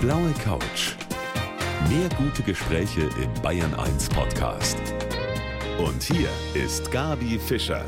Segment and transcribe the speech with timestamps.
[0.00, 0.96] blaue Couch.
[1.90, 4.78] Mehr gute Gespräche im Bayern 1 Podcast.
[5.78, 7.84] Und hier ist Gabi Fischer.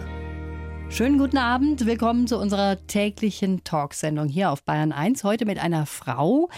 [0.90, 5.24] Schönen guten Abend, willkommen zu unserer täglichen Talksendung hier auf Bayern 1.
[5.24, 6.50] Heute mit einer Frau,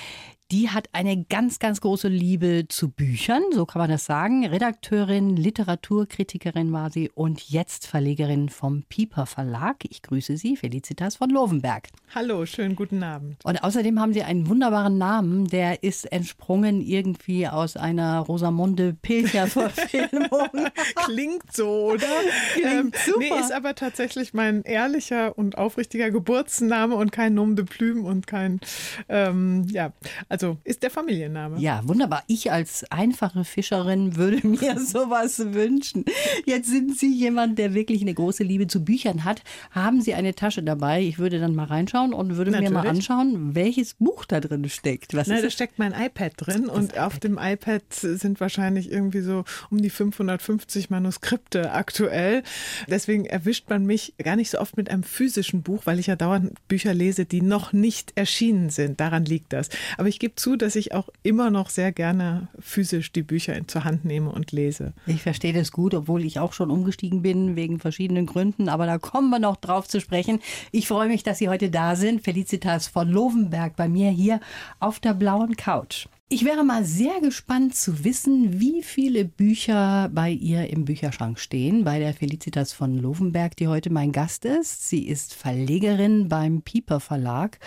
[0.51, 4.45] die hat eine ganz, ganz große Liebe zu Büchern, so kann man das sagen.
[4.45, 9.77] Redakteurin, Literaturkritikerin war sie und jetzt Verlegerin vom Pieper Verlag.
[9.89, 11.89] Ich grüße Sie, Felicitas von Lovenberg.
[12.15, 13.45] Hallo, schönen guten Abend.
[13.45, 20.49] Und außerdem haben Sie einen wunderbaren Namen, der ist entsprungen irgendwie aus einer Rosamunde Pilcher-Verfilmung.
[20.97, 22.07] Klingt so, oder?
[22.53, 23.19] Klingt ähm, super.
[23.19, 28.27] Nee, ist aber tatsächlich mein ehrlicher und aufrichtiger Geburtsname und kein Nom de Plume und
[28.27, 28.61] kein,
[29.09, 29.93] ähm, ja,
[30.35, 31.59] also ist der Familienname.
[31.59, 32.23] Ja, wunderbar.
[32.27, 36.05] Ich als einfache Fischerin würde mir sowas wünschen.
[36.45, 39.43] Jetzt sind Sie jemand, der wirklich eine große Liebe zu Büchern hat.
[39.71, 41.03] Haben Sie eine Tasche dabei?
[41.03, 42.71] Ich würde dann mal reinschauen und würde Natürlich.
[42.71, 45.15] mir mal anschauen, welches Buch da drin steckt.
[45.15, 46.99] Was Na, da steckt mein iPad drin und iPad.
[46.99, 52.43] auf dem iPad sind wahrscheinlich irgendwie so um die 550 Manuskripte aktuell.
[52.89, 56.17] Deswegen erwischt man mich gar nicht so oft mit einem physischen Buch, weil ich ja
[56.17, 59.01] dauernd Bücher lese, die noch nicht erschienen sind.
[59.01, 59.69] Daran liegt das.
[59.99, 63.85] Aber ich gebe zu, dass ich auch immer noch sehr gerne physisch die Bücher zur
[63.85, 64.95] Hand nehme und lese.
[65.07, 68.97] Ich verstehe das gut, obwohl ich auch schon umgestiegen bin wegen verschiedenen Gründen, aber da
[68.97, 70.41] kommen wir noch drauf zu sprechen.
[70.73, 72.23] Ich freue mich, dass Sie heute da sind.
[72.23, 74.41] Felicitas von Lovenberg bei mir hier
[74.81, 76.07] auf der blauen Couch.
[76.35, 81.85] Ich wäre mal sehr gespannt zu wissen, wie viele Bücher bei ihr im Bücherschrank stehen,
[81.85, 84.89] bei der Felicitas von Lovenberg, die heute mein Gast ist.
[84.89, 87.61] Sie ist Verlegerin beim Pieper Verlag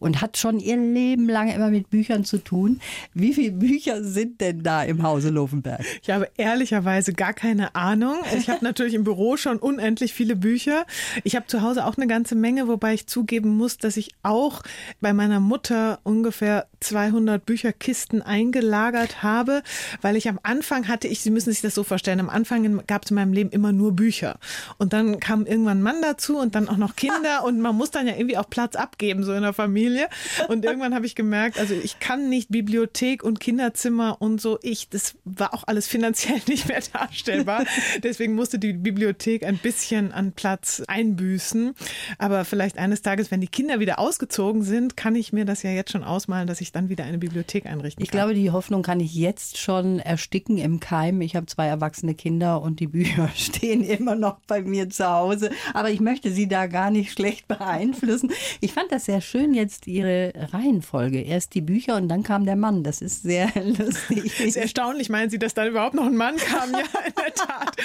[0.00, 2.80] und hat schon ihr Leben lang immer mit Büchern zu tun.
[3.14, 5.82] Wie viele Bücher sind denn da im Hause Lovenberg?
[6.02, 8.16] Ich habe ehrlicherweise gar keine Ahnung.
[8.36, 10.84] Ich habe natürlich im Büro schon unendlich viele Bücher.
[11.24, 14.62] Ich habe zu Hause auch eine ganze Menge, wobei ich zugeben muss, dass ich auch
[15.00, 19.62] bei meiner Mutter ungefähr 200 Bücherkisten eingelagert habe,
[20.02, 23.04] weil ich am Anfang hatte ich, Sie müssen sich das so vorstellen, am Anfang gab
[23.04, 24.38] es in meinem Leben immer nur Bücher.
[24.78, 27.90] Und dann kam irgendwann ein Mann dazu und dann auch noch Kinder und man muss
[27.90, 30.08] dann ja irgendwie auch Platz abgeben, so in der Familie.
[30.48, 34.58] Und irgendwann habe ich gemerkt, also ich kann nicht Bibliothek und Kinderzimmer und so.
[34.62, 37.64] Ich, das war auch alles finanziell nicht mehr darstellbar.
[38.02, 41.74] Deswegen musste die Bibliothek ein bisschen an Platz einbüßen.
[42.18, 45.70] Aber vielleicht eines Tages, wenn die Kinder wieder ausgezogen sind, kann ich mir das ja
[45.70, 48.04] jetzt schon ausmalen, dass ich dann wieder eine Bibliothek einrichten kann.
[48.04, 51.20] Ich glaube, die Hoffnung kann ich jetzt schon ersticken im Keim.
[51.20, 55.50] Ich habe zwei erwachsene Kinder und die Bücher stehen immer noch bei mir zu Hause.
[55.74, 58.32] Aber ich möchte sie da gar nicht schlecht beeinflussen.
[58.60, 61.20] Ich fand das sehr schön jetzt ihre Reihenfolge.
[61.20, 62.82] Erst die Bücher und dann kam der Mann.
[62.82, 64.40] Das ist sehr lustig.
[64.40, 66.72] Ist erstaunlich, meinen Sie, dass da überhaupt noch ein Mann kam?
[66.72, 67.76] Ja, in der Tat.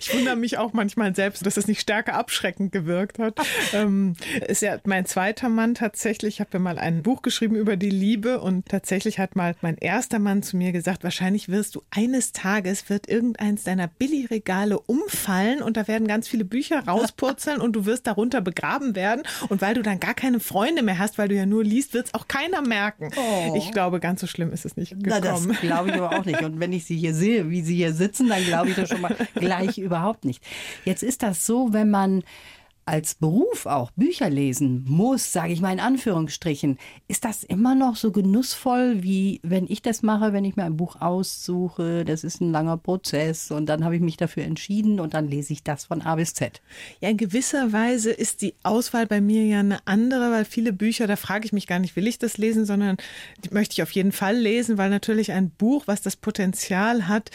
[0.00, 3.40] Ich wundere mich auch manchmal selbst, dass es nicht stärker abschreckend gewirkt hat.
[3.72, 4.14] Ähm,
[4.46, 6.36] ist ja mein zweiter Mann tatsächlich.
[6.36, 9.76] Ich habe ja mal ein Buch geschrieben über die Liebe und tatsächlich hat mal mein
[9.78, 15.62] erster Mann zu mir gesagt, wahrscheinlich wirst du eines Tages wird irgendeins deiner Billigregale umfallen
[15.62, 19.74] und da werden ganz viele Bücher rauspurzeln und du wirst darunter begraben werden und weil
[19.74, 22.28] du dann gar keine Freunde mehr hast, weil du ja nur liest, wird es auch
[22.28, 23.10] keiner merken.
[23.16, 23.54] Oh.
[23.56, 25.06] Ich glaube, ganz so schlimm ist es nicht gekommen.
[25.08, 26.42] Na, das glaube ich aber auch nicht.
[26.42, 29.00] Und wenn ich sie hier sehe, wie sie hier sitzen, dann glaube ich das schon
[29.00, 30.42] mal gleich überhaupt nicht.
[30.84, 32.22] Jetzt ist das so, wenn man
[32.86, 37.96] als Beruf auch Bücher lesen muss, sage ich mal in Anführungsstrichen, ist das immer noch
[37.96, 42.04] so genussvoll, wie wenn ich das mache, wenn ich mir ein Buch aussuche.
[42.04, 45.52] Das ist ein langer Prozess und dann habe ich mich dafür entschieden und dann lese
[45.52, 46.62] ich das von A bis Z.
[47.00, 51.08] Ja, in gewisser Weise ist die Auswahl bei mir ja eine andere, weil viele Bücher,
[51.08, 52.98] da frage ich mich gar nicht, will ich das lesen, sondern
[53.44, 57.32] die möchte ich auf jeden Fall lesen, weil natürlich ein Buch, was das Potenzial hat,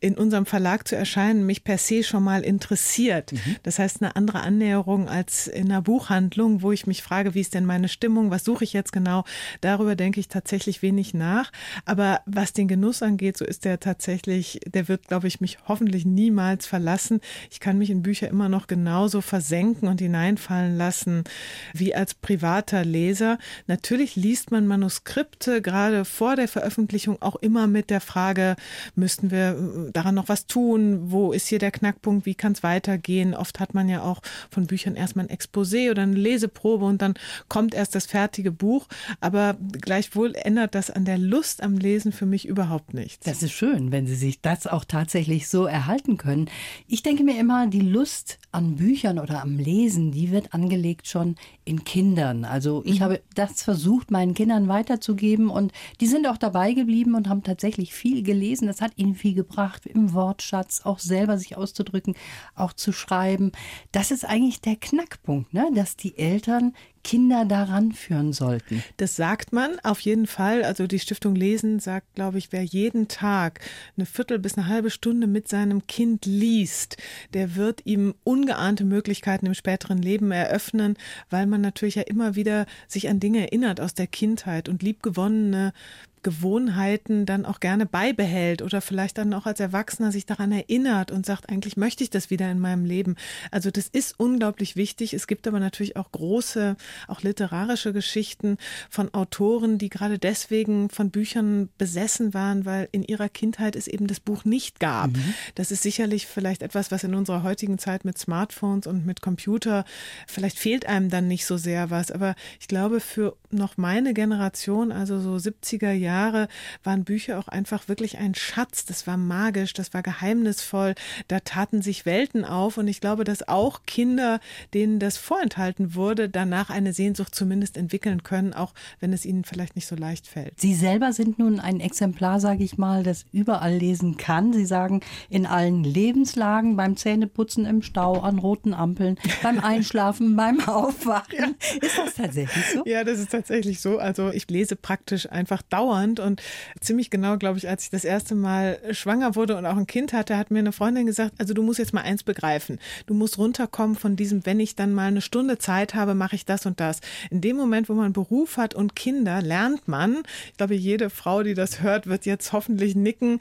[0.00, 3.32] in unserem Verlag zu erscheinen, mich per se schon mal interessiert.
[3.32, 3.56] Mhm.
[3.62, 7.40] Das heißt, eine andere Annäherung Erinnerung als in einer Buchhandlung, wo ich mich frage, wie
[7.40, 9.24] ist denn meine Stimmung, was suche ich jetzt genau?
[9.60, 11.52] Darüber denke ich tatsächlich wenig nach.
[11.84, 16.04] Aber was den Genuss angeht, so ist der tatsächlich, der wird, glaube ich, mich hoffentlich
[16.04, 17.20] niemals verlassen.
[17.50, 21.24] Ich kann mich in Bücher immer noch genauso versenken und hineinfallen lassen
[21.72, 23.38] wie als privater Leser.
[23.66, 28.56] Natürlich liest man Manuskripte gerade vor der Veröffentlichung auch immer mit der Frage,
[28.94, 31.10] müssten wir äh, daran noch was tun?
[31.12, 32.26] Wo ist hier der Knackpunkt?
[32.26, 33.34] Wie kann es weitergehen?
[33.34, 34.20] Oft hat man ja auch
[34.50, 37.14] von Büchern Büchern erstmal ein Exposé oder eine Leseprobe und dann
[37.48, 38.86] kommt erst das fertige Buch.
[39.20, 43.26] Aber gleichwohl ändert das an der Lust am Lesen für mich überhaupt nichts.
[43.26, 46.48] Das ist schön, wenn Sie sich das auch tatsächlich so erhalten können.
[46.86, 51.36] Ich denke mir immer, die Lust an Büchern oder am Lesen, die wird angelegt schon
[51.64, 52.44] in Kindern.
[52.44, 53.04] Also ich mhm.
[53.04, 57.94] habe das versucht, meinen Kindern weiterzugeben und die sind auch dabei geblieben und haben tatsächlich
[57.94, 58.66] viel gelesen.
[58.66, 62.14] Das hat ihnen viel gebracht, im Wortschatz auch selber sich auszudrücken,
[62.54, 63.52] auch zu schreiben.
[63.92, 65.70] Das ist eigentlich der Knackpunkt, ne?
[65.74, 68.82] dass die Eltern Kinder daran führen sollten?
[68.96, 70.62] Das sagt man auf jeden Fall.
[70.64, 73.60] Also die Stiftung Lesen sagt, glaube ich, wer jeden Tag
[73.96, 76.96] eine Viertel bis eine halbe Stunde mit seinem Kind liest,
[77.34, 80.96] der wird ihm ungeahnte Möglichkeiten im späteren Leben eröffnen,
[81.30, 85.72] weil man natürlich ja immer wieder sich an Dinge erinnert aus der Kindheit und liebgewonnene
[86.22, 91.24] Gewohnheiten dann auch gerne beibehält oder vielleicht dann auch als Erwachsener sich daran erinnert und
[91.24, 93.16] sagt, eigentlich möchte ich das wieder in meinem Leben.
[93.50, 95.14] Also das ist unglaublich wichtig.
[95.14, 96.76] Es gibt aber natürlich auch große,
[97.08, 98.58] auch literarische Geschichten
[98.90, 104.06] von Autoren, die gerade deswegen von Büchern besessen waren, weil in ihrer Kindheit es eben
[104.06, 105.12] das Buch nicht gab.
[105.12, 105.34] Mhm.
[105.54, 109.84] Das ist sicherlich vielleicht etwas, was in unserer heutigen Zeit mit Smartphones und mit Computer,
[110.26, 112.10] vielleicht fehlt einem dann nicht so sehr was.
[112.10, 116.48] Aber ich glaube, für noch meine Generation, also so 70er Jahre, Jahre
[116.82, 118.84] waren Bücher auch einfach wirklich ein Schatz.
[118.84, 120.94] Das war magisch, das war geheimnisvoll.
[121.28, 122.78] Da taten sich Welten auf.
[122.78, 124.40] Und ich glaube, dass auch Kinder,
[124.74, 129.76] denen das vorenthalten wurde, danach eine Sehnsucht zumindest entwickeln können, auch wenn es ihnen vielleicht
[129.76, 130.60] nicht so leicht fällt.
[130.60, 134.52] Sie selber sind nun ein Exemplar, sage ich mal, das überall lesen kann.
[134.52, 140.60] Sie sagen, in allen Lebenslagen, beim Zähneputzen im Stau, an roten Ampeln, beim Einschlafen, beim
[140.60, 141.38] Aufwachen.
[141.38, 141.78] Ja.
[141.80, 142.82] Ist das tatsächlich so?
[142.84, 143.98] Ja, das ist tatsächlich so.
[143.98, 146.20] Also ich lese praktisch einfach dauernd dauernd.
[146.20, 146.42] Und
[146.80, 150.12] ziemlich genau, glaube ich, als ich das erste Mal schwanger wurde und auch ein Kind
[150.12, 152.78] hatte, hat mir eine Freundin gesagt, also du musst jetzt mal eins begreifen.
[153.06, 156.44] Du musst runterkommen von diesem, wenn ich dann mal eine Stunde Zeit habe, mache ich
[156.44, 157.00] das und das.
[157.30, 161.42] In dem Moment, wo man Beruf hat und Kinder, lernt man, ich glaube, jede Frau,
[161.42, 163.40] die das hört, wird jetzt hoffentlich nicken,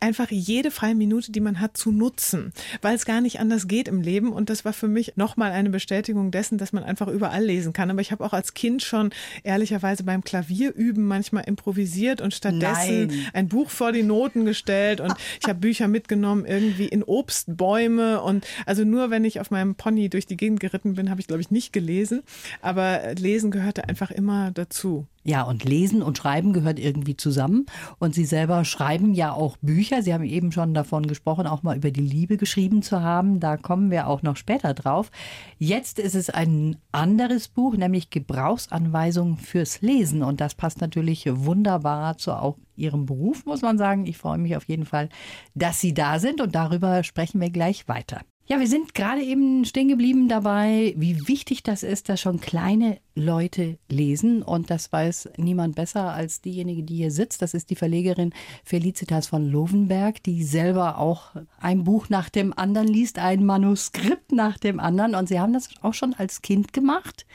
[0.00, 2.52] einfach jede freie Minute, die man hat, zu nutzen,
[2.82, 4.32] weil es gar nicht anders geht im Leben.
[4.32, 7.90] Und das war für mich nochmal eine Bestätigung dessen, dass man einfach überall lesen kann.
[7.90, 9.10] Aber ich habe auch als Kind schon
[9.42, 13.26] ehrlicherweise beim Klavierüben manchmal improvisiert und stattdessen Nein.
[13.32, 15.00] ein Buch vor die Noten gestellt.
[15.00, 18.22] Und ich habe Bücher mitgenommen, irgendwie in Obstbäume.
[18.22, 21.26] Und also nur wenn ich auf meinem Pony durch die Gegend geritten bin, habe ich,
[21.26, 22.22] glaube ich, nicht gelesen.
[22.62, 25.06] Aber Lesen gehörte einfach immer dazu.
[25.24, 27.66] Ja, und Lesen und Schreiben gehört irgendwie zusammen.
[27.98, 30.02] Und Sie selber schreiben ja auch Bücher.
[30.02, 33.40] Sie haben eben schon davon gesprochen, auch mal über die Liebe geschrieben zu haben.
[33.40, 35.10] Da kommen wir auch noch später drauf.
[35.58, 40.22] Jetzt ist es ein anderes Buch, nämlich Gebrauchsanweisungen fürs Lesen.
[40.22, 44.06] Und das passt natürlich wunderbar zu auch Ihrem Beruf, muss man sagen.
[44.06, 45.08] Ich freue mich auf jeden Fall,
[45.54, 46.40] dass Sie da sind.
[46.40, 48.20] Und darüber sprechen wir gleich weiter.
[48.50, 52.96] Ja, wir sind gerade eben stehen geblieben dabei, wie wichtig das ist, dass schon kleine
[53.14, 54.42] Leute lesen.
[54.42, 57.42] Und das weiß niemand besser als diejenige, die hier sitzt.
[57.42, 58.32] Das ist die Verlegerin
[58.64, 64.56] Felicitas von Lovenberg, die selber auch ein Buch nach dem anderen liest, ein Manuskript nach
[64.56, 65.14] dem anderen.
[65.14, 67.26] Und Sie haben das auch schon als Kind gemacht.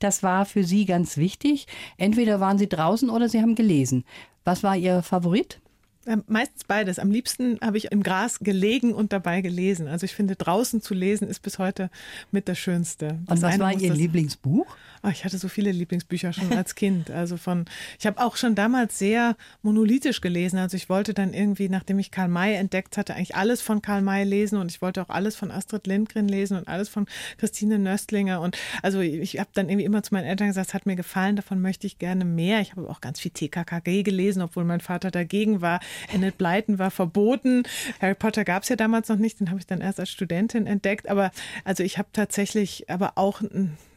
[0.00, 1.68] Das war für Sie ganz wichtig.
[1.96, 4.02] Entweder waren Sie draußen oder Sie haben gelesen.
[4.42, 5.60] Was war Ihr Favorit?
[6.06, 6.98] Ähm, meistens beides.
[7.00, 9.88] Am liebsten habe ich im Gras gelegen und dabei gelesen.
[9.88, 11.90] Also ich finde, draußen zu lesen ist bis heute
[12.30, 13.18] mit das Schönste.
[13.26, 14.66] Das und was war Ihr Lieblingsbuch?
[15.02, 17.10] Oh, ich hatte so viele Lieblingsbücher schon als Kind.
[17.10, 17.64] Also von,
[17.98, 20.58] ich habe auch schon damals sehr monolithisch gelesen.
[20.58, 24.02] Also ich wollte dann irgendwie, nachdem ich Karl May entdeckt hatte, eigentlich alles von Karl
[24.02, 27.06] May lesen und ich wollte auch alles von Astrid Lindgren lesen und alles von
[27.38, 28.40] Christine Nöstlinger.
[28.40, 31.36] Und also ich habe dann irgendwie immer zu meinen Eltern gesagt, es hat mir gefallen,
[31.36, 32.60] davon möchte ich gerne mehr.
[32.60, 35.80] Ich habe auch ganz viel TKKG gelesen, obwohl mein Vater dagegen war.
[36.12, 37.64] Enid Blyton war verboten.
[38.00, 40.66] Harry Potter gab es ja damals noch nicht, den habe ich dann erst als Studentin
[40.66, 41.08] entdeckt.
[41.08, 41.30] Aber
[41.64, 43.42] also ich habe tatsächlich aber auch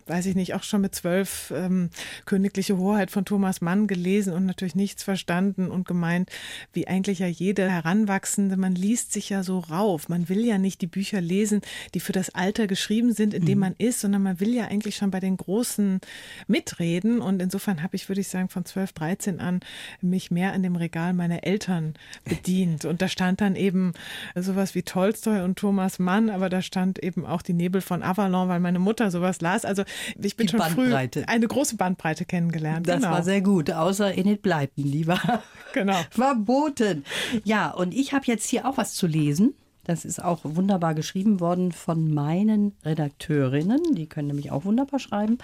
[0.09, 1.89] weiß ich nicht, auch schon mit zwölf ähm,
[2.25, 6.30] Königliche Hoheit von Thomas Mann gelesen und natürlich nichts verstanden und gemeint,
[6.73, 10.09] wie eigentlich ja jede Heranwachsende, man liest sich ja so rauf.
[10.09, 11.61] Man will ja nicht die Bücher lesen,
[11.94, 13.59] die für das Alter geschrieben sind, in dem mhm.
[13.59, 16.01] man ist, sondern man will ja eigentlich schon bei den Großen
[16.47, 17.21] mitreden.
[17.21, 19.59] Und insofern habe ich, würde ich sagen, von 12, 13 an
[20.01, 21.94] mich mehr an dem Regal meiner Eltern
[22.25, 22.85] bedient.
[22.85, 23.94] Und da stand dann eben
[24.35, 28.49] sowas wie Tolstoi und Thomas Mann, aber da stand eben auch die Nebel von Avalon,
[28.49, 29.66] weil meine Mutter sowas las.
[29.66, 29.83] Also
[30.21, 31.21] ich bin die schon Bandbreite.
[31.21, 32.87] früh eine große Bandbreite kennengelernt.
[32.87, 33.11] Das genau.
[33.11, 35.99] war sehr gut, außer Enid Blyton, die war genau.
[36.09, 37.03] verboten.
[37.44, 39.53] Ja, und ich habe jetzt hier auch was zu lesen.
[39.83, 43.95] Das ist auch wunderbar geschrieben worden von meinen Redakteurinnen.
[43.95, 45.39] Die können nämlich auch wunderbar schreiben.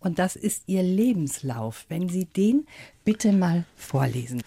[0.00, 1.86] Und das ist Ihr Lebenslauf.
[1.88, 2.66] Wenn Sie den
[3.04, 4.42] bitte mal vorlesen.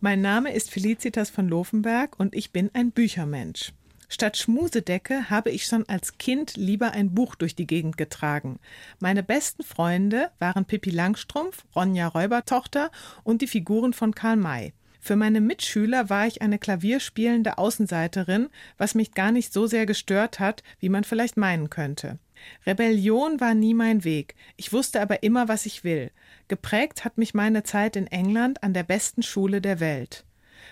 [0.00, 3.72] Mein Name ist Felicitas von Lofenberg und ich bin ein Büchermensch.
[4.12, 8.58] Statt Schmusedecke habe ich schon als Kind lieber ein Buch durch die Gegend getragen.
[8.98, 12.90] Meine besten Freunde waren Pippi Langstrumpf, Ronja Räubertochter
[13.22, 14.72] und die Figuren von Karl May.
[14.98, 20.40] Für meine Mitschüler war ich eine klavierspielende Außenseiterin, was mich gar nicht so sehr gestört
[20.40, 22.18] hat, wie man vielleicht meinen könnte.
[22.66, 26.10] Rebellion war nie mein Weg, ich wusste aber immer, was ich will.
[26.48, 30.24] Geprägt hat mich meine Zeit in England an der besten Schule der Welt.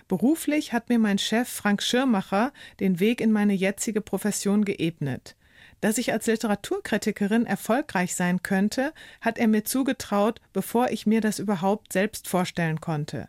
[0.08, 5.36] Beruflich hat mir mein Chef Frank Schirmacher den Weg in meine jetzige Profession geebnet.
[5.82, 11.38] Dass ich als Literaturkritikerin erfolgreich sein könnte, hat er mir zugetraut, bevor ich mir das
[11.38, 13.28] überhaupt selbst vorstellen konnte.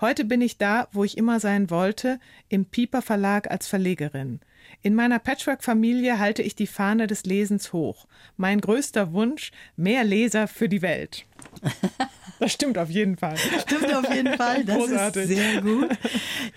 [0.00, 2.18] Heute bin ich da, wo ich immer sein wollte,
[2.48, 4.40] im Pieper Verlag als Verlegerin.
[4.82, 8.06] In meiner Patchwork-Familie halte ich die Fahne des Lesens hoch.
[8.36, 11.26] Mein größter Wunsch, mehr Leser für die Welt.
[12.38, 13.36] Das stimmt auf jeden Fall.
[13.38, 14.64] Stimmt auf jeden Fall.
[14.64, 15.22] Das Großartig.
[15.22, 15.88] ist sehr gut.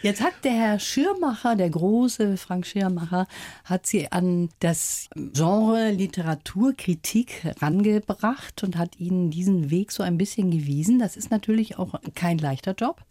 [0.01, 3.27] Jetzt hat der Herr Schirmacher, der große Frank Schirmacher,
[3.63, 10.51] hat sie an das Genre Literaturkritik rangebracht und hat ihnen diesen Weg so ein bisschen
[10.51, 10.99] gewiesen.
[10.99, 13.05] Das ist natürlich auch kein leichter Job.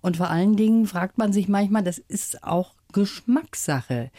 [0.00, 4.10] Und vor allen Dingen fragt man sich manchmal, das ist auch Geschmackssache.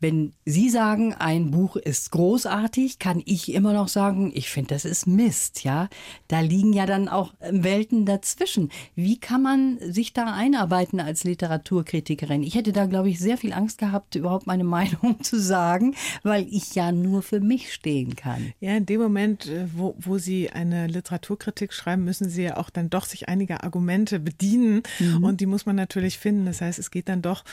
[0.00, 4.86] Wenn Sie sagen, ein Buch ist großartig, kann ich immer noch sagen, ich finde, das
[4.86, 5.90] ist Mist, ja.
[6.26, 8.70] Da liegen ja dann auch Welten dazwischen.
[8.94, 12.42] Wie kann man sich da einarbeiten als Literaturkritikerin?
[12.42, 16.46] Ich hätte da, glaube ich, sehr viel Angst gehabt, überhaupt meine Meinung zu sagen, weil
[16.50, 18.54] ich ja nur für mich stehen kann.
[18.58, 22.70] Ja, in dem Moment, äh, wo, wo Sie eine Literaturkritik schreiben, müssen Sie ja auch
[22.70, 24.82] dann doch sich einiger Argumente bedienen.
[24.98, 25.24] Mhm.
[25.24, 26.46] Und die muss man natürlich finden.
[26.46, 27.44] Das heißt, es geht dann doch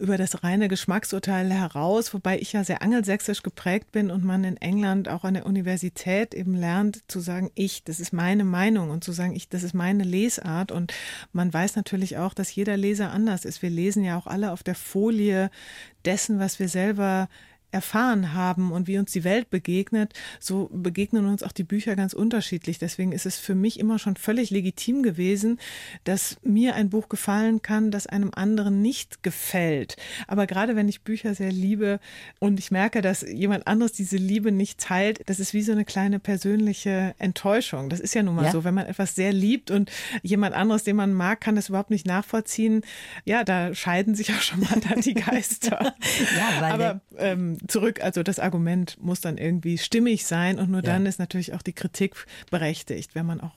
[0.00, 4.56] über das reine Geschmacksurteil heraus, wobei ich ja sehr angelsächsisch geprägt bin und man in
[4.56, 9.04] England auch an der Universität eben lernt zu sagen, ich, das ist meine Meinung und
[9.04, 10.92] zu sagen, ich, das ist meine Lesart und
[11.32, 13.62] man weiß natürlich auch, dass jeder Leser anders ist.
[13.62, 15.50] Wir lesen ja auch alle auf der Folie
[16.04, 17.28] dessen, was wir selber
[17.70, 22.14] erfahren haben und wie uns die Welt begegnet, so begegnen uns auch die Bücher ganz
[22.14, 22.78] unterschiedlich.
[22.78, 25.58] Deswegen ist es für mich immer schon völlig legitim gewesen,
[26.04, 29.96] dass mir ein Buch gefallen kann, das einem anderen nicht gefällt.
[30.26, 32.00] Aber gerade wenn ich Bücher sehr liebe
[32.38, 35.84] und ich merke, dass jemand anderes diese Liebe nicht teilt, das ist wie so eine
[35.84, 37.90] kleine persönliche Enttäuschung.
[37.90, 38.52] Das ist ja nun mal ja.
[38.52, 39.90] so, wenn man etwas sehr liebt und
[40.22, 42.82] jemand anderes, den man mag, kann das überhaupt nicht nachvollziehen.
[43.24, 45.94] Ja, da scheiden sich auch schon mal dann die Geister.
[46.36, 50.82] ja, weil Aber ähm, zurück, also das Argument muss dann irgendwie stimmig sein und nur
[50.82, 50.92] ja.
[50.92, 53.54] dann ist natürlich auch die Kritik berechtigt, wenn man auch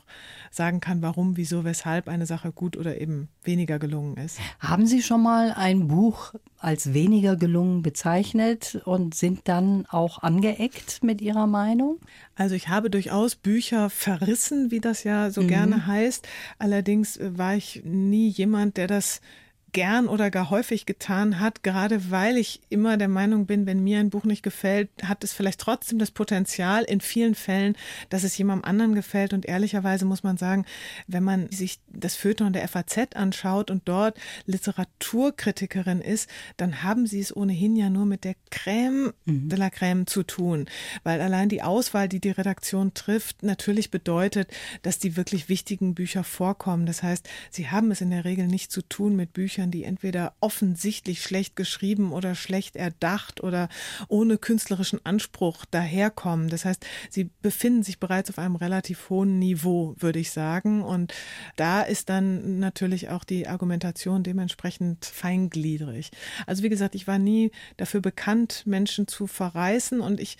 [0.51, 4.39] sagen kann, warum, wieso, weshalb eine Sache gut oder eben weniger gelungen ist.
[4.59, 11.03] Haben Sie schon mal ein Buch als weniger gelungen bezeichnet und sind dann auch angeeckt
[11.03, 11.99] mit Ihrer Meinung?
[12.35, 15.47] Also ich habe durchaus Bücher verrissen, wie das ja so mhm.
[15.47, 16.27] gerne heißt.
[16.59, 19.21] Allerdings war ich nie jemand, der das
[19.71, 23.99] gern oder gar häufig getan hat, gerade weil ich immer der Meinung bin, wenn mir
[23.99, 27.75] ein Buch nicht gefällt, hat es vielleicht trotzdem das Potenzial in vielen Fällen,
[28.09, 29.33] dass es jemandem anderen gefällt.
[29.33, 30.65] Und ehrlicherweise muss man sagen,
[31.07, 37.19] wenn man sich das Feuilleton der FAZ anschaut und dort Literaturkritikerin ist, dann haben sie
[37.19, 39.49] es ohnehin ja nur mit der Crème mhm.
[39.49, 40.65] de la Crème zu tun,
[41.03, 44.51] weil allein die Auswahl, die die Redaktion trifft, natürlich bedeutet,
[44.81, 46.85] dass die wirklich wichtigen Bücher vorkommen.
[46.85, 49.83] Das heißt, sie haben es in der Regel nicht zu tun mit Büchern, Büchern, die
[49.83, 53.69] entweder offensichtlich schlecht geschrieben oder schlecht erdacht oder
[54.07, 56.49] ohne künstlerischen Anspruch daherkommen.
[56.49, 60.81] Das heißt, sie befinden sich bereits auf einem relativ hohen Niveau, würde ich sagen.
[60.81, 61.13] Und
[61.55, 66.11] da ist dann natürlich auch die Argumentation dementsprechend feingliedrig.
[66.47, 70.37] Also wie gesagt, ich war nie dafür bekannt, Menschen zu verreißen und ich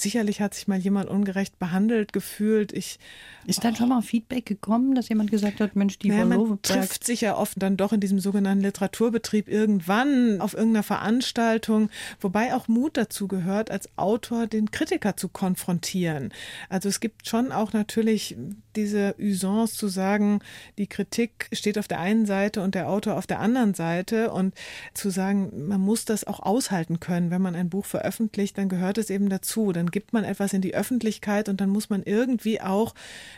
[0.00, 2.72] sicherlich hat sich mal jemand ungerecht behandelt gefühlt.
[2.72, 2.98] Ich,
[3.46, 7.04] ist dann schon mal Feedback gekommen, dass jemand gesagt hat, Mensch, die naja, man trifft
[7.04, 11.90] sich ja oft dann doch in diesem sogenannten Literaturbetrieb irgendwann auf irgendeiner Veranstaltung,
[12.20, 16.32] wobei auch Mut dazu gehört, als Autor den Kritiker zu konfrontieren.
[16.68, 18.36] Also es gibt schon auch natürlich
[18.76, 20.40] diese Usance zu sagen,
[20.78, 24.54] die Kritik steht auf der einen Seite und der Autor auf der anderen Seite und
[24.94, 27.30] zu sagen, man muss das auch aushalten können.
[27.30, 29.72] Wenn man ein Buch veröffentlicht, dann gehört es eben dazu.
[29.72, 32.94] Dann gibt man etwas in die Öffentlichkeit und dann muss man irgendwie auch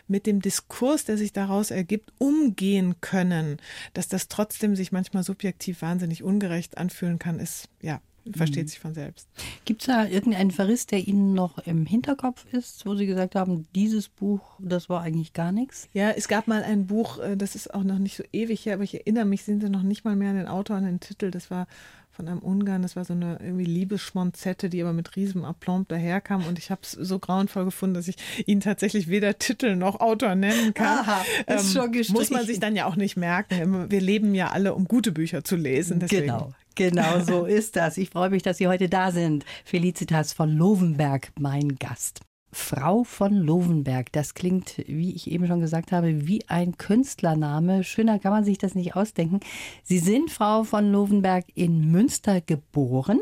[0.08, 3.58] mit dem Diskurs, der sich daraus ergibt, umgehen können.
[3.94, 8.68] Dass das trotzdem sich manchmal subjektiv wahnsinnig ungerecht anfühlen kann, ist ja versteht mhm.
[8.68, 9.28] sich von selbst.
[9.64, 13.66] Gibt es da irgendeinen Verriss, der Ihnen noch im Hinterkopf ist, wo Sie gesagt haben,
[13.74, 15.88] dieses Buch, das war eigentlich gar nichts?
[15.92, 18.74] Ja, es gab mal ein Buch, äh, das ist auch noch nicht so ewig her,
[18.74, 21.00] aber ich erinnere mich, sind Sie noch nicht mal mehr an den Autor, an den
[21.00, 21.30] Titel.
[21.30, 21.66] Das war
[22.12, 22.82] von einem Ungarn.
[22.82, 26.46] Das war so eine irgendwie Liebesschmonzette, die aber mit riesem Aplomb daherkam.
[26.46, 28.16] Und ich habe es so grauenvoll gefunden, dass ich
[28.46, 30.98] ihn tatsächlich weder Titel noch Autor nennen kann.
[30.98, 33.90] Aha, ist ähm, schon muss man sich dann ja auch nicht merken.
[33.90, 36.00] Wir leben ja alle, um gute Bücher zu lesen.
[36.00, 36.22] Deswegen.
[36.22, 36.52] Genau.
[36.74, 37.98] Genau so ist das.
[37.98, 39.44] Ich freue mich, dass Sie heute da sind.
[39.64, 42.20] Felicitas von Lovenberg, mein Gast.
[42.52, 44.12] Frau von Lovenberg.
[44.12, 47.82] Das klingt, wie ich eben schon gesagt habe, wie ein Künstlername.
[47.82, 49.40] Schöner kann man sich das nicht ausdenken.
[49.82, 53.20] Sie sind Frau von Lovenberg in Münster geboren.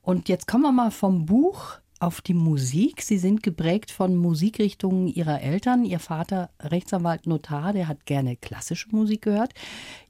[0.00, 3.00] Und jetzt kommen wir mal vom Buch auf die Musik.
[3.02, 5.84] Sie sind geprägt von Musikrichtungen Ihrer Eltern.
[5.84, 9.54] Ihr Vater, Rechtsanwalt, Notar, der hat gerne klassische Musik gehört.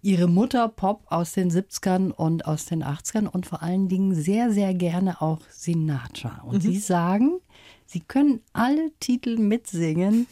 [0.00, 4.50] Ihre Mutter Pop aus den 70ern und aus den 80ern und vor allen Dingen sehr,
[4.50, 6.42] sehr gerne auch Sinatra.
[6.44, 6.72] Und mhm.
[6.72, 7.40] Sie sagen,
[7.84, 10.26] Sie können alle Titel mitsingen,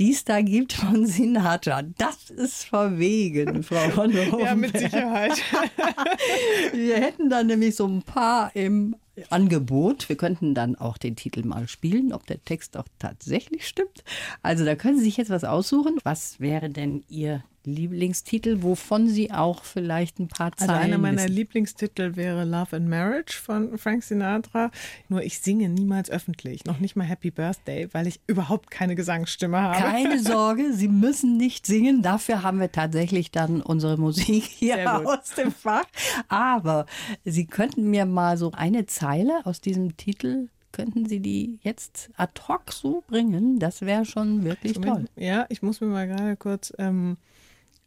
[0.00, 1.82] die es da gibt von Sinatra.
[1.96, 4.40] Das ist verwegen, Frau von Hohenberg.
[4.40, 5.40] Ja, mit Sicherheit.
[6.72, 8.96] Wir hätten dann nämlich so ein paar im
[9.30, 10.08] Angebot.
[10.08, 14.04] Wir könnten dann auch den Titel mal spielen, ob der Text auch tatsächlich stimmt.
[14.42, 15.98] Also da können Sie sich jetzt was aussuchen.
[16.02, 21.24] Was wäre denn Ihr Lieblingstitel, wovon Sie auch vielleicht ein paar Zeilen Also einer meiner
[21.24, 21.32] wissen.
[21.32, 24.70] Lieblingstitel wäre Love and Marriage von Frank Sinatra.
[25.08, 29.60] Nur ich singe niemals öffentlich, noch nicht mal Happy Birthday, weil ich überhaupt keine Gesangsstimme
[29.60, 29.78] habe.
[29.78, 32.02] Keine Sorge, Sie müssen nicht singen.
[32.02, 35.86] Dafür haben wir tatsächlich dann unsere Musik hier aus dem Fach.
[36.28, 36.84] Aber
[37.24, 42.40] Sie könnten mir mal so eine Zeile aus diesem Titel Könnten Sie die jetzt ad
[42.48, 43.58] hoc so bringen?
[43.58, 45.04] Das wäre schon wirklich toll.
[45.14, 47.18] Ja, ich muss mir mal gerade kurz ähm,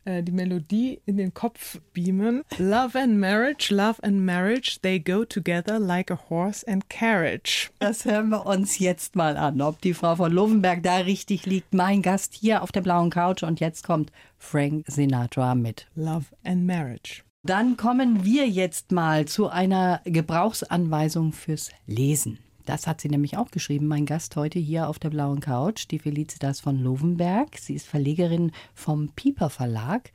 [0.06, 2.44] äh, die Melodie in den Kopf beamen.
[2.60, 7.72] Love and marriage, love and marriage, they go together like a horse and carriage.
[7.80, 11.74] Das hören wir uns jetzt mal an, ob die Frau von Lovenberg da richtig liegt.
[11.74, 16.68] Mein Gast hier auf der blauen Couch und jetzt kommt Frank Sinatra mit Love and
[16.68, 17.27] Marriage.
[17.44, 22.40] Dann kommen wir jetzt mal zu einer Gebrauchsanweisung fürs Lesen.
[22.66, 26.00] Das hat sie nämlich auch geschrieben, mein Gast heute hier auf der blauen Couch, die
[26.00, 27.58] Felicitas von Lovenberg.
[27.58, 30.12] Sie ist Verlegerin vom Pieper Verlag.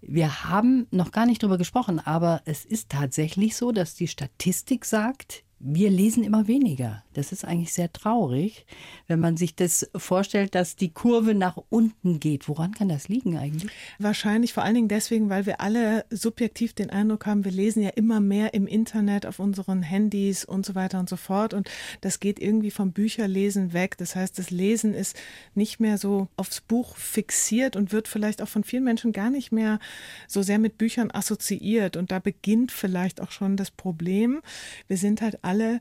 [0.00, 4.86] Wir haben noch gar nicht darüber gesprochen, aber es ist tatsächlich so, dass die Statistik
[4.86, 7.02] sagt, wir lesen immer weniger.
[7.14, 8.64] Das ist eigentlich sehr traurig,
[9.08, 12.48] wenn man sich das vorstellt, dass die Kurve nach unten geht.
[12.48, 13.72] Woran kann das liegen eigentlich?
[13.98, 17.90] Wahrscheinlich vor allen Dingen deswegen, weil wir alle subjektiv den Eindruck haben, wir lesen ja
[17.90, 21.54] immer mehr im Internet, auf unseren Handys und so weiter und so fort.
[21.54, 21.68] Und
[22.02, 23.98] das geht irgendwie vom Bücherlesen weg.
[23.98, 25.16] Das heißt, das Lesen ist
[25.56, 29.50] nicht mehr so aufs Buch fixiert und wird vielleicht auch von vielen Menschen gar nicht
[29.50, 29.80] mehr
[30.28, 31.96] so sehr mit Büchern assoziiert.
[31.96, 34.40] Und da beginnt vielleicht auch schon das Problem.
[34.86, 35.80] Wir sind halt alle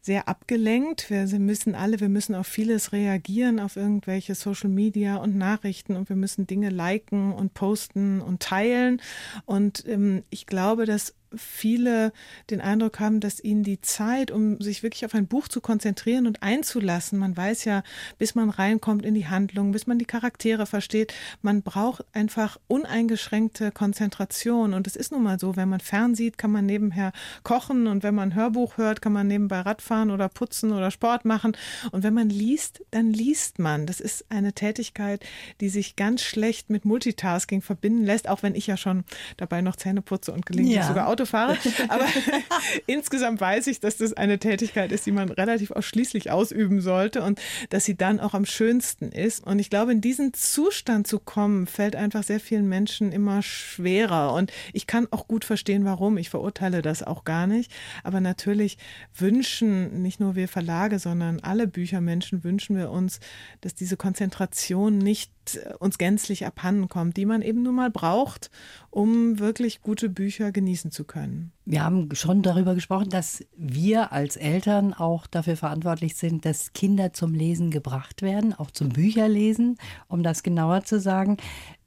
[0.00, 1.10] sehr abgelenkt.
[1.10, 6.08] Wir müssen alle, wir müssen auf vieles reagieren, auf irgendwelche Social Media und Nachrichten und
[6.08, 9.02] wir müssen Dinge liken und posten und teilen.
[9.44, 12.12] Und ähm, ich glaube, dass viele
[12.50, 16.26] den Eindruck haben, dass ihnen die Zeit, um sich wirklich auf ein Buch zu konzentrieren
[16.26, 17.82] und einzulassen, man weiß ja,
[18.18, 21.12] bis man reinkommt in die Handlung, bis man die Charaktere versteht,
[21.42, 24.74] man braucht einfach uneingeschränkte Konzentration.
[24.74, 27.12] Und es ist nun mal so, wenn man fernsieht, kann man nebenher
[27.42, 31.24] kochen und wenn man ein Hörbuch hört, kann man nebenbei Radfahren oder putzen oder Sport
[31.24, 31.56] machen.
[31.92, 33.86] Und wenn man liest, dann liest man.
[33.86, 35.24] Das ist eine Tätigkeit,
[35.60, 39.04] die sich ganz schlecht mit Multitasking verbinden lässt, auch wenn ich ja schon
[39.36, 40.86] dabei noch Zähne putze und gelegentlich ja.
[40.86, 41.56] sogar Auto fahre.
[41.88, 42.06] Aber
[42.86, 47.40] insgesamt weiß ich, dass das eine Tätigkeit ist, die man relativ ausschließlich ausüben sollte und
[47.70, 49.44] dass sie dann auch am schönsten ist.
[49.44, 54.32] Und ich glaube, in diesen Zustand zu kommen, fällt einfach sehr vielen Menschen immer schwerer.
[54.34, 56.18] Und ich kann auch gut verstehen, warum.
[56.18, 57.72] Ich verurteile das auch gar nicht.
[58.04, 58.78] Aber natürlich
[59.16, 63.20] wünschen nicht nur wir Verlage, sondern alle Büchermenschen wünschen wir uns,
[63.60, 65.32] dass diese Konzentration nicht
[65.78, 68.50] uns gänzlich abhanden kommt, die man eben nun mal braucht,
[68.90, 71.52] um wirklich gute Bücher genießen zu können.
[71.64, 77.12] Wir haben schon darüber gesprochen, dass wir als Eltern auch dafür verantwortlich sind, dass Kinder
[77.12, 79.76] zum Lesen gebracht werden, auch zum Bücherlesen,
[80.08, 81.36] um das genauer zu sagen.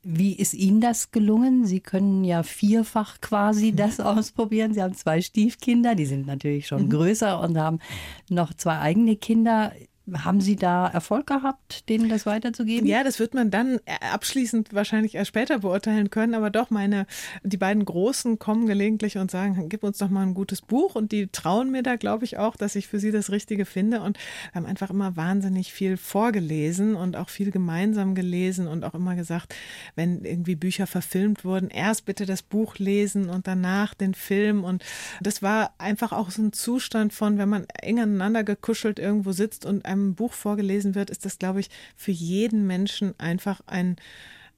[0.04, 1.66] Wie ist Ihnen das gelungen?
[1.66, 4.74] Sie können ja vierfach quasi das ausprobieren.
[4.74, 6.90] Sie haben zwei Stiefkinder, die sind natürlich schon mhm.
[6.90, 7.80] größer und haben
[8.30, 9.74] noch zwei eigene Kinder.
[10.12, 12.88] Haben Sie da Erfolg gehabt, denen das weiterzugeben?
[12.88, 13.80] Ja, das wird man dann
[14.12, 16.34] abschließend wahrscheinlich erst später beurteilen können.
[16.34, 17.06] Aber doch, meine,
[17.44, 20.96] die beiden Großen kommen gelegentlich und sagen, gib uns doch mal ein gutes Buch.
[20.96, 24.02] Und die trauen mir da, glaube ich, auch, dass ich für sie das Richtige finde.
[24.02, 24.18] Und
[24.56, 29.54] haben einfach immer wahnsinnig viel vorgelesen und auch viel gemeinsam gelesen und auch immer gesagt,
[29.96, 34.64] wenn irgendwie Bücher verfilmt wurden, erst bitte das Buch lesen und danach den Film.
[34.64, 34.84] Und
[35.22, 39.64] das war einfach auch so ein Zustand von, wenn man eng aneinander gekuschelt irgendwo sitzt
[39.66, 43.98] und einem Buch vorgelesen wird, ist das, glaube ich, für jeden Menschen einfach ein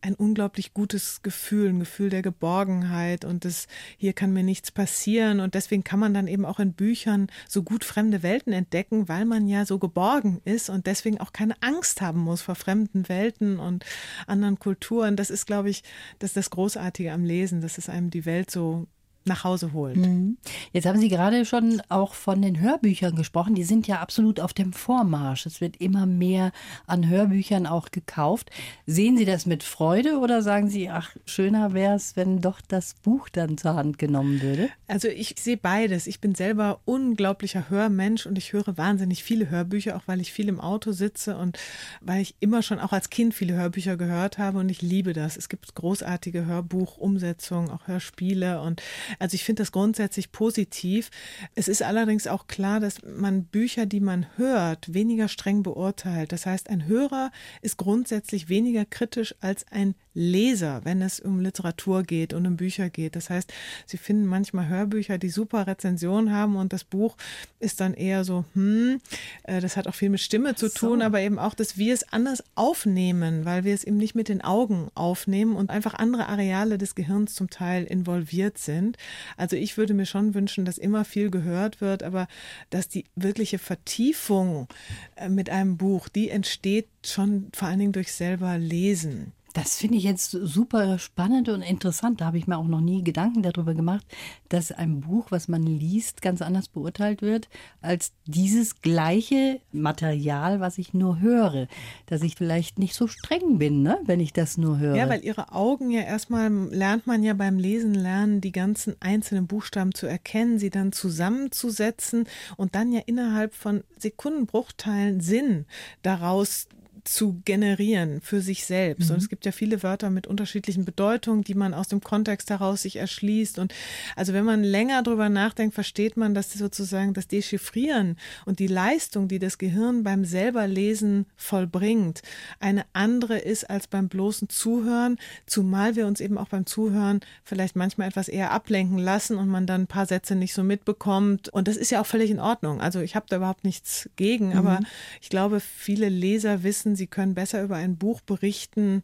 [0.04, 3.68] ein unglaublich gutes Gefühl, ein Gefühl der Geborgenheit und das
[3.98, 7.64] hier kann mir nichts passieren und deswegen kann man dann eben auch in Büchern so
[7.64, 12.02] gut fremde Welten entdecken, weil man ja so geborgen ist und deswegen auch keine Angst
[12.02, 13.86] haben muss vor fremden Welten und
[14.28, 15.16] anderen Kulturen.
[15.16, 15.84] Das ist, glaube ich,
[16.20, 18.88] das das Großartige am Lesen, dass es einem die Welt so
[19.26, 19.98] nach Hause holt.
[19.98, 20.38] Mhm.
[20.72, 23.56] Jetzt haben Sie gerade schon auch von den Hörbüchern gesprochen.
[23.56, 25.46] Die sind ja absolut auf dem Vormarsch.
[25.46, 26.52] Es wird immer mehr
[26.88, 28.52] an Hörbüchern auch gekauft.
[28.86, 32.96] Sehen Sie das mit Freude oder sagen Sie, ach, schöner wäre es, wenn doch das
[32.96, 34.70] Buch dann zur Hand genommen würde?
[34.88, 36.08] Also ich sehe beides.
[36.08, 40.50] Ich bin selber unglaublicher Hörmensch und ich höre wahnsinnig viele Hörbücher, auch weil ich viel
[40.50, 41.58] im Auto sitze und
[42.02, 45.38] weil ich immer schon auch als Kind viele Hörbücher gehört habe und ich liebe das.
[45.38, 48.82] Es gibt großartige Hörbuchumsetzungen, auch Hörspiele und
[49.20, 51.10] also ich finde das grundsätzlich positiv.
[51.56, 56.32] Es ist allerdings auch klar, dass man Bücher, die man hört, weniger streng beurteilt.
[56.32, 62.04] Das heißt, ein Hörer ist grundsätzlich weniger kritisch als ein Leser, wenn es um Literatur
[62.04, 63.16] geht und um Bücher geht.
[63.16, 63.52] Das heißt,
[63.86, 67.18] sie finden manchmal Hörbücher, die super Rezensionen haben und das Buch
[67.60, 69.00] ist dann eher so, hm,
[69.44, 71.06] äh, das hat auch viel mit Stimme zu tun, so.
[71.06, 74.42] aber eben auch, dass wir es anders aufnehmen, weil wir es eben nicht mit den
[74.42, 78.98] Augen aufnehmen und einfach andere Areale des Gehirns zum Teil involviert sind.
[79.38, 82.28] Also ich würde mir schon wünschen, dass immer viel gehört wird, aber
[82.70, 84.68] dass die wirkliche Vertiefung
[85.16, 89.34] äh, mit einem Buch, die entsteht schon vor allen Dingen durch selber Lesen.
[89.54, 92.22] Das finde ich jetzt super spannend und interessant.
[92.22, 94.06] Da habe ich mir auch noch nie Gedanken darüber gemacht,
[94.50, 100.80] dass ein Buch, was man liest, ganz anders beurteilt wird als dieses gleiche Material, was
[100.80, 101.68] ich nur höre.
[102.08, 104.96] Dass ich vielleicht nicht so streng bin, ne, wenn ich das nur höre.
[104.96, 109.46] Ja, weil ihre Augen ja erstmal lernt man ja beim Lesen lernen, die ganzen einzelnen
[109.46, 112.26] Buchstaben zu erkennen, sie dann zusammenzusetzen
[112.58, 115.66] und dann ja innerhalb von Sekundenbruchteilen Sinn
[116.02, 116.68] daraus
[117.04, 119.10] zu generieren für sich selbst.
[119.10, 119.16] Mhm.
[119.16, 122.84] Und es gibt ja viele Wörter mit unterschiedlichen Bedeutungen, die man aus dem Kontext heraus
[122.84, 123.60] sich erschließt.
[123.60, 123.74] Und
[124.16, 129.28] also wenn man länger drüber nachdenkt, versteht man, dass sozusagen das Dechiffrieren und die Leistung,
[129.28, 132.22] die das Gehirn beim selberlesen vollbringt,
[132.60, 137.76] eine andere ist als beim bloßen Zuhören, zumal wir uns eben auch beim Zuhören vielleicht
[137.76, 141.50] manchmal etwas eher ablenken lassen und man dann ein paar Sätze nicht so mitbekommt.
[141.50, 142.82] Und das ist ja auch völlig in Ordnung.
[142.82, 144.58] Also ich habe da überhaupt nichts gegen, mhm.
[144.58, 144.80] aber
[145.22, 149.04] ich glaube, viele Leser wissen, Sie können besser über ein Buch berichten,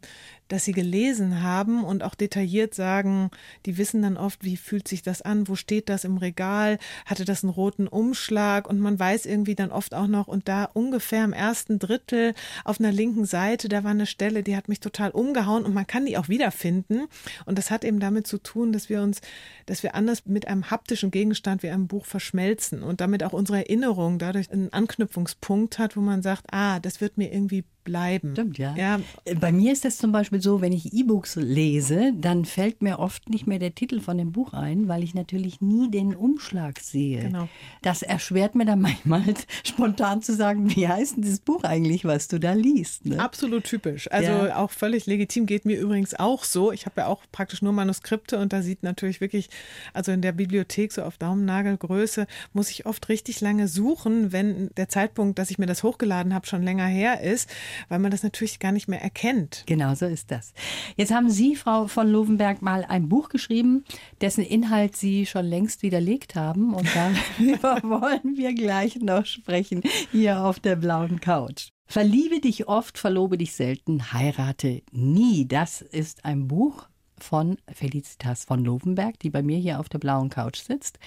[0.50, 3.30] das sie gelesen haben und auch detailliert sagen,
[3.66, 7.24] die wissen dann oft, wie fühlt sich das an, wo steht das im Regal, hatte
[7.24, 11.24] das einen roten Umschlag und man weiß irgendwie dann oft auch noch, und da ungefähr
[11.24, 15.10] im ersten Drittel auf einer linken Seite, da war eine Stelle, die hat mich total
[15.10, 17.06] umgehauen und man kann die auch wiederfinden.
[17.46, 19.20] Und das hat eben damit zu tun, dass wir uns,
[19.66, 23.58] dass wir anders mit einem haptischen Gegenstand wie einem Buch verschmelzen und damit auch unsere
[23.58, 28.30] Erinnerung dadurch einen Anknüpfungspunkt hat, wo man sagt, ah, das wird mir irgendwie bleiben.
[28.32, 28.74] Stimmt, ja.
[28.76, 29.00] ja.
[29.40, 33.28] Bei mir ist das zum Beispiel so, wenn ich E-Books lese, dann fällt mir oft
[33.28, 37.22] nicht mehr der Titel von dem Buch ein, weil ich natürlich nie den Umschlag sehe.
[37.22, 37.48] Genau.
[37.82, 39.24] Das erschwert mir dann manchmal
[39.64, 43.06] spontan zu sagen, wie heißt denn das Buch eigentlich, was du da liest?
[43.06, 43.18] Ne?
[43.18, 44.08] Absolut typisch.
[44.12, 44.56] Also ja.
[44.56, 46.70] auch völlig legitim geht mir übrigens auch so.
[46.70, 49.50] Ich habe ja auch praktisch nur Manuskripte und da sieht natürlich wirklich,
[49.94, 54.88] also in der Bibliothek so auf Daumennagelgröße, muss ich oft richtig lange suchen, wenn der
[54.88, 57.50] Zeitpunkt, dass ich mir das hochgeladen habe, schon länger her ist
[57.88, 59.64] weil man das natürlich gar nicht mehr erkennt.
[59.66, 60.52] Genau so ist das.
[60.96, 63.84] Jetzt haben Sie, Frau von Lovenberg, mal ein Buch geschrieben,
[64.20, 66.74] dessen Inhalt Sie schon längst widerlegt haben.
[66.74, 71.70] Und darüber wollen wir gleich noch sprechen, hier auf der blauen Couch.
[71.86, 75.46] Verliebe dich oft, verlobe dich selten, heirate nie.
[75.48, 76.86] Das ist ein Buch
[77.18, 80.98] von Felicitas von Lovenberg, die bei mir hier auf der blauen Couch sitzt.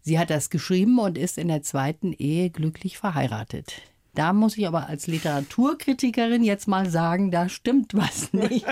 [0.00, 3.82] Sie hat das geschrieben und ist in der zweiten Ehe glücklich verheiratet.
[4.14, 8.66] Da muss ich aber als Literaturkritikerin jetzt mal sagen, da stimmt was nicht.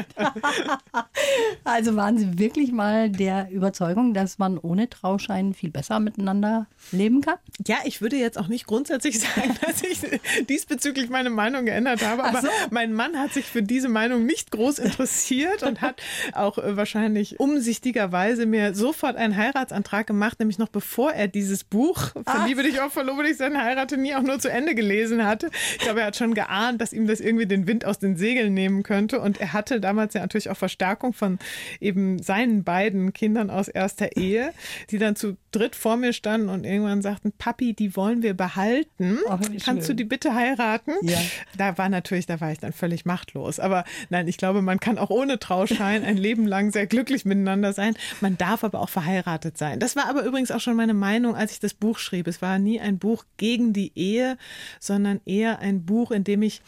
[1.65, 7.23] also waren Sie wirklich mal der Überzeugung, dass man ohne Trauschein viel besser miteinander leben
[7.23, 7.37] kann?
[7.67, 10.01] Ja, ich würde jetzt auch nicht grundsätzlich sagen, dass ich
[10.47, 12.49] diesbezüglich meine Meinung geändert habe, aber so.
[12.71, 16.03] mein Mann hat sich für diese Meinung nicht groß interessiert und hat
[16.35, 22.11] auch äh, wahrscheinlich umsichtigerweise mir sofort einen Heiratsantrag gemacht, nämlich noch bevor er dieses Buch
[22.25, 25.51] Verliebe dich auch, verlobe dich, sein heirate nie auch nur zu Ende gelesen hat hatte.
[25.73, 28.53] Ich glaube, er hat schon geahnt, dass ihm das irgendwie den Wind aus den Segeln
[28.53, 29.21] nehmen könnte.
[29.21, 31.39] Und er hatte damals ja natürlich auch Verstärkung von
[31.81, 34.53] eben seinen beiden Kindern aus erster Ehe,
[34.91, 39.19] die dann zu dritt vor mir standen und irgendwann sagten, Papi, die wollen wir behalten.
[39.27, 39.79] Oh, Kannst schön.
[39.87, 40.93] du die bitte heiraten?
[41.03, 41.19] Ja.
[41.57, 43.61] Da war natürlich, da war ich dann völlig machtlos.
[43.61, 47.73] Aber nein, ich glaube, man kann auch ohne Trauschein ein Leben lang sehr glücklich miteinander
[47.73, 47.95] sein.
[48.21, 49.81] Man darf aber auch verheiratet sein.
[49.81, 52.27] Das war aber übrigens auch schon meine Meinung, als ich das Buch schrieb.
[52.27, 54.37] Es war nie ein Buch gegen die Ehe,
[54.79, 56.63] sondern eher ein Buch, in dem ich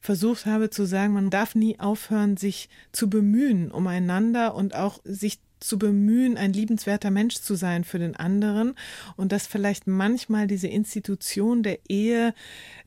[0.00, 5.40] versucht habe zu sagen, man darf nie aufhören, sich zu bemühen umeinander und auch sich
[5.58, 8.74] zu bemühen, ein liebenswerter Mensch zu sein für den anderen.
[9.16, 12.34] Und dass vielleicht manchmal diese Institution der Ehe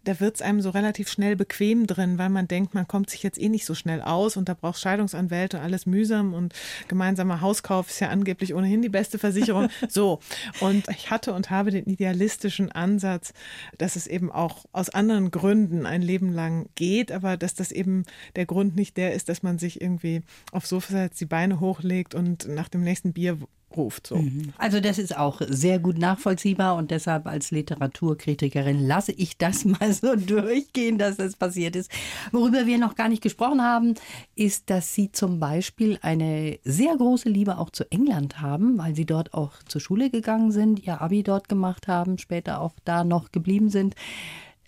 [0.03, 3.23] da wird es einem so relativ schnell bequem drin, weil man denkt, man kommt sich
[3.23, 6.53] jetzt eh nicht so schnell aus und da braucht Scheidungsanwälte und alles mühsam und
[6.87, 9.69] gemeinsamer Hauskauf ist ja angeblich ohnehin die beste Versicherung.
[9.89, 10.19] so.
[10.59, 13.33] Und ich hatte und habe den idealistischen Ansatz,
[13.77, 18.05] dass es eben auch aus anderen Gründen ein Leben lang geht, aber dass das eben
[18.35, 22.15] der Grund nicht der ist, dass man sich irgendwie auf Sofa setzt, die Beine hochlegt
[22.15, 23.37] und nach dem nächsten Bier
[23.75, 24.07] ruft.
[24.07, 24.17] So.
[24.17, 24.53] Mhm.
[24.57, 29.93] Also das ist auch sehr gut nachvollziehbar und deshalb als Literaturkritikerin lasse ich das mal
[29.93, 31.91] so durchgehen, dass das passiert ist.
[32.31, 33.95] Worüber wir noch gar nicht gesprochen haben,
[34.35, 39.05] ist, dass Sie zum Beispiel eine sehr große Liebe auch zu England haben, weil Sie
[39.05, 43.31] dort auch zur Schule gegangen sind, Ihr Abi dort gemacht haben, später auch da noch
[43.31, 43.95] geblieben sind.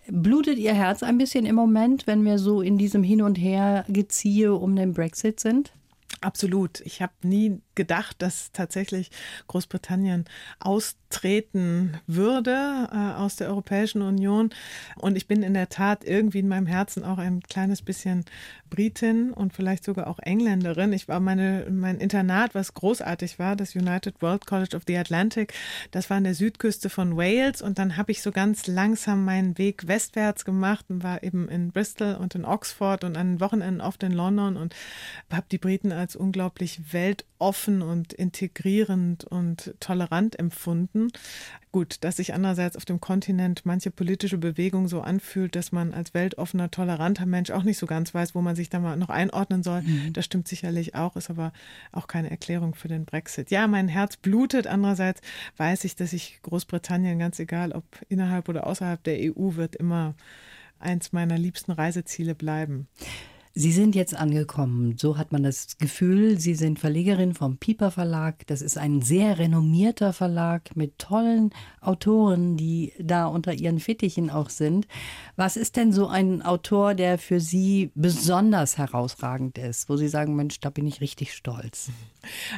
[0.07, 3.85] Blutet Ihr Herz ein bisschen im Moment, wenn wir so in diesem Hin und Her
[3.87, 5.71] geziehe um den Brexit sind?
[6.21, 6.81] Absolut.
[6.81, 9.11] Ich habe nie gedacht, dass tatsächlich
[9.47, 10.25] Großbritannien
[10.59, 14.49] austreten würde äh, aus der Europäischen Union.
[14.95, 18.25] Und ich bin in der Tat irgendwie in meinem Herzen auch ein kleines bisschen
[18.69, 20.93] Britin und vielleicht sogar auch Engländerin.
[20.93, 25.53] Ich war meine, mein Internat, was großartig war, das United World College of the Atlantic,
[25.91, 27.61] das war an der Südküste von Wales.
[27.61, 31.71] Und dann habe ich so ganz langsam meinen Weg westwärts gemacht und war eben in
[31.71, 34.73] Bristol und in Oxford und an Wochenenden oft in London und
[35.31, 41.09] habe die Briten als unglaublich weltoffen und integrierend und tolerant empfunden.
[41.71, 46.13] Gut, dass sich andererseits auf dem Kontinent manche politische Bewegung so anfühlt, dass man als
[46.13, 49.61] weltoffener, toleranter Mensch auch nicht so ganz weiß, wo man sich da mal noch einordnen
[49.63, 49.83] soll.
[49.83, 50.11] Mhm.
[50.13, 51.53] Das stimmt sicherlich auch, ist aber
[51.91, 53.51] auch keine Erklärung für den Brexit.
[53.51, 54.65] Ja, mein Herz blutet.
[54.65, 55.21] Andererseits
[55.57, 60.15] weiß ich, dass ich Großbritannien, ganz egal ob innerhalb oder außerhalb der EU, wird immer
[60.81, 62.87] eins meiner liebsten Reiseziele bleiben.
[63.53, 66.39] Sie sind jetzt angekommen, so hat man das Gefühl.
[66.39, 68.47] Sie sind Verlegerin vom Piper Verlag.
[68.47, 71.49] Das ist ein sehr renommierter Verlag mit tollen
[71.81, 74.87] Autoren, die da unter ihren Fittichen auch sind.
[75.35, 80.37] Was ist denn so ein Autor, der für Sie besonders herausragend ist, wo Sie sagen,
[80.37, 81.89] Mensch, da bin ich richtig stolz?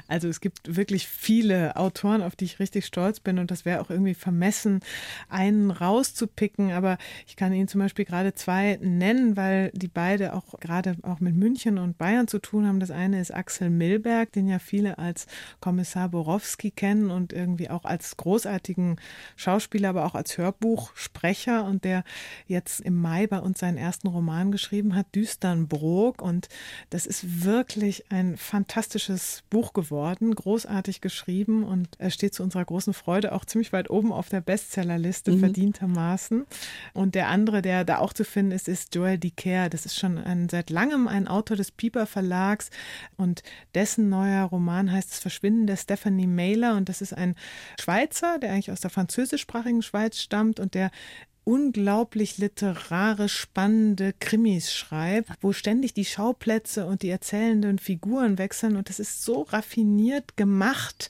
[0.08, 3.80] Also es gibt wirklich viele Autoren, auf die ich richtig stolz bin und das wäre
[3.80, 4.82] auch irgendwie vermessen,
[5.30, 6.72] einen rauszupicken.
[6.72, 11.20] Aber ich kann Ihnen zum Beispiel gerade zwei nennen, weil die beide auch gerade auch
[11.20, 12.80] mit München und Bayern zu tun haben.
[12.80, 15.28] Das eine ist Axel Milberg, den ja viele als
[15.60, 19.00] Kommissar Borowski kennen und irgendwie auch als großartigen
[19.36, 22.04] Schauspieler, aber auch als Hörbuchsprecher und der
[22.48, 26.22] jetzt im Mai bei uns seinen ersten Roman geschrieben hat, Düsternbrook.
[26.22, 26.50] Und
[26.90, 32.94] das ist wirklich ein fantastisches Buch geworden, großartig geschrieben und er steht zu unserer großen
[32.94, 35.40] Freude auch ziemlich weit oben auf der Bestsellerliste, mhm.
[35.40, 36.46] verdientermaßen.
[36.94, 39.70] Und der andere, der da auch zu finden ist, ist Joel Dicker.
[39.70, 42.70] Das ist schon ein, seit langem ein Autor des Piper Verlags
[43.16, 43.44] und
[43.76, 46.76] dessen neuer Roman heißt Das Verschwinden der Stephanie Mailer.
[46.76, 47.36] Und das ist ein
[47.80, 50.92] Schweizer, der eigentlich aus der französischsprachigen Schweiz stammt und der
[51.46, 58.78] unglaublich literarisch spannende Krimis schreibt, wo ständig die Schauplätze und die erzählenden Figuren wechseln.
[58.78, 61.10] Und das ist so raffiniert gemacht,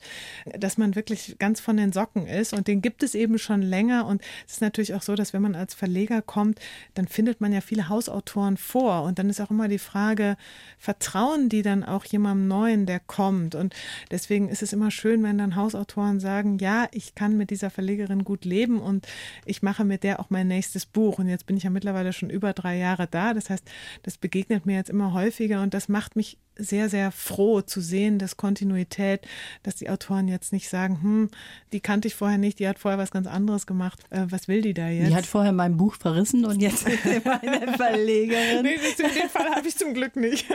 [0.58, 2.52] dass man wirklich ganz von den Socken ist.
[2.52, 4.06] Und den gibt es eben schon länger.
[4.06, 6.58] Und es ist natürlich auch so, dass wenn man als Verleger kommt,
[6.94, 9.02] dann findet man ja viele Hausautoren vor.
[9.04, 10.36] Und dann ist auch immer die Frage,
[10.78, 13.54] vertrauen die dann auch jemandem Neuen, der kommt?
[13.54, 13.74] Und
[14.10, 18.24] deswegen ist es immer schön, wenn dann Hausautoren sagen, ja, ich kann mit dieser Verlegerin
[18.24, 19.06] gut leben und
[19.44, 21.18] ich mache mit der auch auch mein nächstes Buch.
[21.18, 23.34] Und jetzt bin ich ja mittlerweile schon über drei Jahre da.
[23.34, 23.64] Das heißt,
[24.02, 28.18] das begegnet mir jetzt immer häufiger und das macht mich sehr, sehr froh zu sehen,
[28.18, 29.26] dass Kontinuität,
[29.62, 31.30] dass die Autoren jetzt nicht sagen, hm,
[31.72, 34.00] die kannte ich vorher nicht, die hat vorher was ganz anderes gemacht.
[34.10, 35.10] Äh, was will die da jetzt?
[35.10, 38.62] Die hat vorher mein Buch verrissen und jetzt ist sie meine Verlegerin.
[38.62, 40.46] nee, in dem Fall habe ich zum Glück nicht.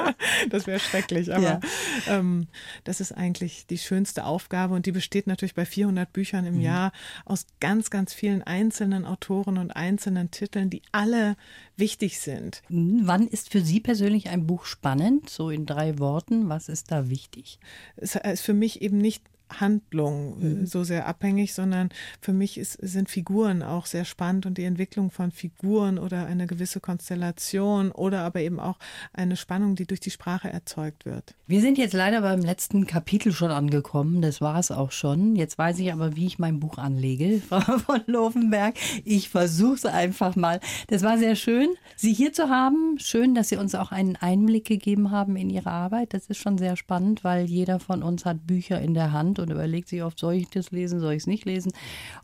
[0.50, 1.60] das wäre schrecklich, aber ja.
[2.08, 2.46] ähm,
[2.84, 6.60] das ist eigentlich die schönste Aufgabe und die besteht natürlich bei 400 Büchern im mhm.
[6.60, 6.92] Jahr
[7.24, 11.36] aus ganz, ganz vielen einzelnen Autoren und einzelnen Titeln, die alle
[11.76, 12.62] wichtig sind.
[12.68, 13.00] Mhm.
[13.04, 15.30] Wann ist für Sie persönlich ein Buch spannend?
[15.50, 17.58] In drei Worten, was ist da wichtig?
[17.96, 20.66] Es ist für mich eben nicht Handlung mhm.
[20.66, 25.10] so sehr abhängig, sondern für mich ist, sind Figuren auch sehr spannend und die Entwicklung
[25.10, 28.78] von Figuren oder eine gewisse Konstellation oder aber eben auch
[29.12, 31.34] eine Spannung, die durch die Sprache erzeugt wird.
[31.46, 35.36] Wir sind jetzt leider beim letzten Kapitel schon angekommen, das war es auch schon.
[35.36, 38.74] Jetzt weiß ich aber, wie ich mein Buch anlege, Frau von Lovenberg.
[39.04, 40.60] Ich versuche es einfach mal.
[40.88, 42.98] Das war sehr schön, Sie hier zu haben.
[42.98, 46.14] Schön, dass Sie uns auch einen Einblick gegeben haben in Ihre Arbeit.
[46.14, 49.50] Das ist schon sehr spannend, weil jeder von uns hat Bücher in der Hand Hand
[49.50, 51.72] und überlegt sich oft, soll ich das lesen, soll ich es nicht lesen.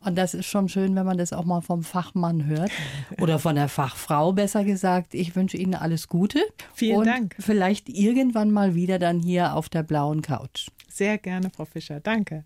[0.01, 2.71] Und das ist schon schön, wenn man das auch mal vom Fachmann hört
[3.21, 5.15] oder von der Fachfrau besser gesagt.
[5.15, 6.41] Ich wünsche Ihnen alles Gute.
[6.75, 7.37] Vielen und Dank.
[7.39, 10.69] Vielleicht irgendwann mal wieder dann hier auf der blauen Couch.
[10.89, 12.01] Sehr gerne, Frau Fischer.
[12.01, 12.43] Danke.